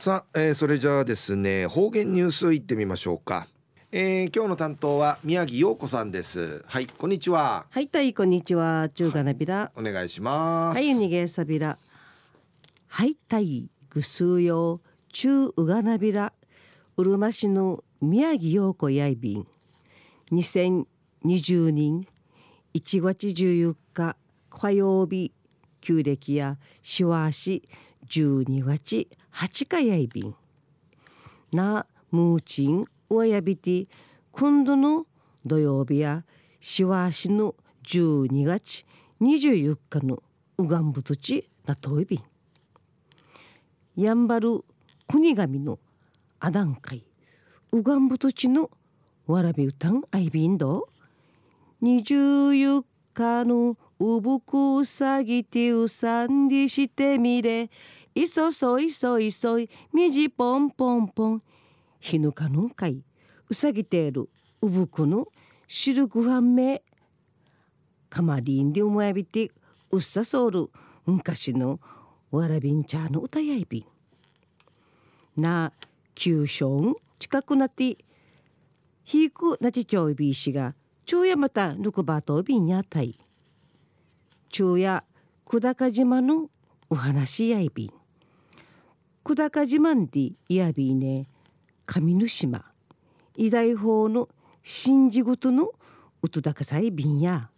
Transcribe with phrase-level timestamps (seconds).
[0.00, 3.48] さあ、えー、それじゃあですね方言ニュースいってみましょうか、
[3.92, 6.64] えー、今日の担当は宮城陽子さんです。
[6.66, 7.66] はいこんにちは。
[7.68, 8.88] はいたいこんにちは。
[8.88, 10.76] 中華なびらお願いします。
[10.76, 11.76] はいにげさびら
[12.86, 14.80] はいたいぐすうよ。
[15.12, 16.32] 中うがなびら
[16.96, 19.46] うるま市の宮城陽子やいびん。
[20.32, 22.06] 2020年
[22.72, 24.16] 1月14日
[24.48, 25.34] 火曜日
[25.82, 27.62] 旧暦やしわし
[28.08, 30.34] 12月8日やいびん。
[31.52, 33.86] なむーちんおやびて
[34.32, 35.06] 今度の
[35.44, 36.24] 土曜日や
[36.60, 37.54] しわしの
[37.84, 38.84] 12月
[39.20, 40.22] 24日の
[40.58, 42.22] うがんぶとちなといびん。
[43.96, 44.64] やんばる
[45.08, 45.78] 国神の
[46.38, 47.04] あだんかい
[47.72, 48.70] うがんぶとちの
[49.26, 50.88] わらびうたんあいびんど。
[51.82, 57.70] 24日のうぶくうさぎてうさんでしてみれ
[58.14, 59.70] いそそいそいそい。
[59.92, 61.40] みじぽんぽんぽん。
[62.00, 63.04] ひぬかぬんかい。
[63.48, 64.28] うさぎてる。
[64.62, 65.24] うぶくぬ
[65.66, 66.82] しるぐはんめ。
[68.08, 69.52] かまりんでおもやびて。
[69.92, 70.70] うっさそうる。
[71.06, 71.78] 昔の。
[72.30, 73.86] わらびんちゃの歌やいび。
[75.38, 75.72] んな
[76.14, 77.96] 九章近くなって。
[79.04, 80.74] ひくなちちょいびいしが。
[81.06, 83.18] 昼夜またぬくばとびんやたい。
[84.48, 85.04] 昼夜
[85.44, 86.50] 久高島の。
[86.88, 87.99] お話やいびん。
[89.30, 91.28] 久高島んでいやびね。
[91.86, 92.64] 上ぬ島
[93.36, 94.28] 医大法の
[94.64, 95.70] 信じごとの
[96.20, 97.48] うとだかさいびんや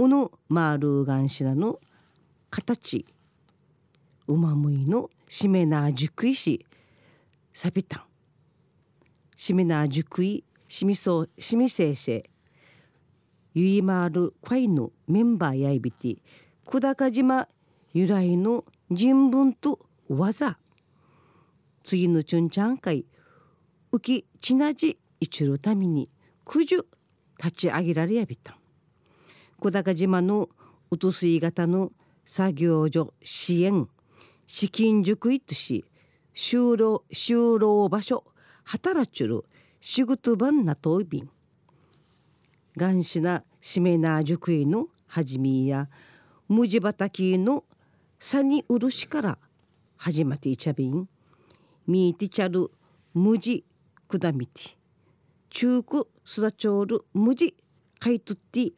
[0.00, 1.78] うぬまるがんしなの
[2.48, 3.04] 形
[4.28, 6.64] うまむいのしめなじゅくいし
[7.52, 8.02] さびたん
[9.36, 12.22] しめなじゅくいしみそしみせいせい。
[13.52, 16.16] ゆいまるかいのメンバーやいびて
[16.64, 17.46] 久高島
[17.92, 20.56] 由来の人文と技。
[21.84, 23.04] 次のチュンチャン会
[23.92, 26.08] 浮きちなじいちるために
[26.46, 26.86] くじゅ
[27.36, 28.59] 立ち上げられやびたん。
[29.60, 30.48] 小高島の
[30.90, 31.92] うとすい型の
[32.24, 33.86] 作業所支援
[34.46, 35.84] 資金塾いとし
[36.34, 38.24] 就労就労場所
[38.64, 39.44] 働ちゅる
[39.82, 41.30] 仕事番なといびん。
[42.74, 45.90] がんしなしめな塾医のはじみや
[46.48, 47.64] むじばたきの
[48.18, 49.38] さにうるしから
[49.98, 51.06] 始まっていちゃびん。
[51.86, 52.70] みーてちゃる
[53.12, 53.64] むじ
[54.08, 54.78] くだみて
[55.50, 57.54] 中古すだちょるむじ
[57.98, 58.72] かいとって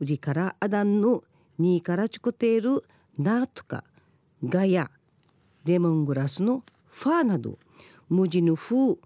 [0.00, 1.22] うりからあだんの
[1.58, 2.84] にからちこている
[3.18, 3.84] なとか
[4.44, 4.90] ガヤ
[5.64, 7.58] レモングラスのファーなど
[8.08, 8.96] 無地の風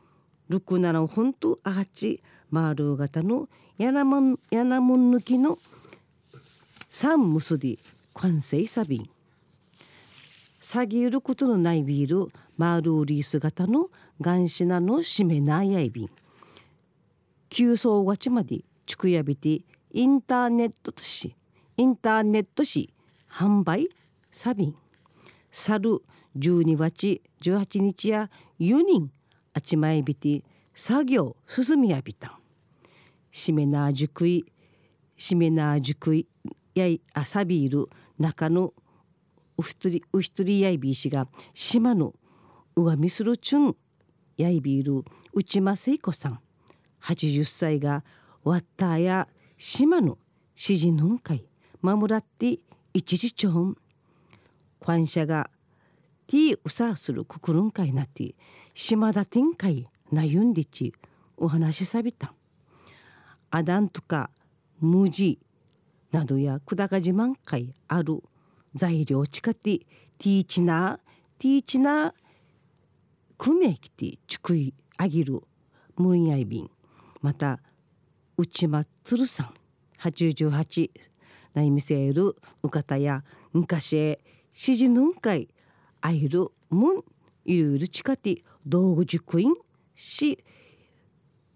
[0.49, 3.49] ルクナラホントアハチマール型の
[3.79, 5.59] やなもんやなもん抜きの
[6.91, 7.79] 三結び
[8.15, 8.99] 完成サビ。
[8.99, 9.09] ン
[10.61, 13.89] 詐欺ることのないビールマールーリース型の
[14.21, 16.05] ガンシナの締めないやいび。
[16.05, 16.11] ん
[17.49, 19.63] 急走がちまでちくやびて
[19.95, 21.37] インターネットとし
[21.77, 22.93] インターネット紙
[23.31, 23.89] 販売。
[24.31, 24.75] サビン
[25.51, 26.03] 猿
[26.39, 29.11] 12月18日や4人。
[29.53, 30.43] あちまいびて
[30.73, 31.37] 作業。
[31.47, 32.33] 進みやびたん。
[33.31, 34.47] しめなじくい。
[35.19, 36.27] しめなじくい
[36.75, 37.03] やい。
[37.13, 37.87] あさびいる。
[38.19, 38.73] 中の。
[39.59, 40.03] うひとり。
[40.11, 41.29] うひとりやいびいしが。
[41.53, 42.15] 島の。
[42.77, 43.77] うがみするちゅん。
[44.39, 45.05] やいびいる。
[45.35, 46.41] 内間聖子さん。
[47.03, 48.03] 80歳が。
[48.43, 49.29] わったや。
[49.65, 50.19] 島の
[50.57, 51.45] 詩人のんかい
[51.83, 52.59] 守らって
[52.95, 53.77] 一時長ん
[54.85, 55.51] 感謝が
[56.27, 58.35] ティーウサーするくくるんかいなって
[58.75, 60.93] 島田天海なゆんりち
[61.37, 62.35] お話しさびた。
[63.53, 64.31] アダンとか
[64.81, 65.39] 無地
[66.11, 68.21] などや久高自慢会ある
[68.75, 70.99] 材料ちかってティーチナ
[71.39, 72.13] ティーチナ
[73.39, 75.41] くめきてちくいあげる
[75.99, 76.71] むんやいびん。
[77.21, 77.61] また
[78.37, 79.55] 内間鶴さん。
[80.01, 80.91] 88
[81.55, 84.21] ないみせるうかたや昔へ
[84.53, 85.49] しじぬんかい。
[86.01, 87.05] あいるむん
[87.45, 89.55] いるちかて道具塾員
[89.95, 90.43] し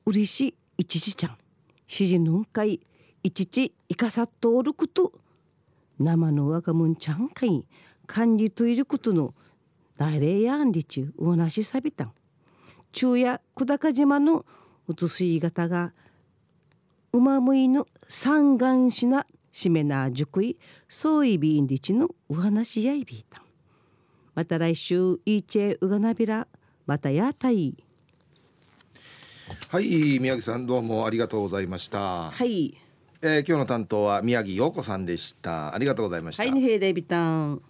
[0.04, 1.38] うりしいちちちゃん。
[1.86, 2.80] しじぬんかい
[3.22, 5.12] いちちいかさっとおること。
[5.98, 7.66] 生のわがむんちゃんかい。
[8.06, 9.34] 感じといることの
[9.96, 12.12] 誰やんりちうなしさびたん。
[12.92, 14.44] 昼夜久高島の
[14.86, 15.92] うつすい型が
[17.16, 23.40] うまむいぬ三眼しなしめなじゅくいそういびんりちのお話やいびいた。
[23.40, 23.42] ん
[24.34, 26.46] また来週いいちえうがなびら
[26.84, 27.74] またやたい
[29.68, 32.76] はい宮城さんどうもありがとうございました、はい。
[33.22, 35.74] えー今日の担当は宮城陽子さんでした。
[35.74, 37.62] ありがとうございました、はいにへいでびたん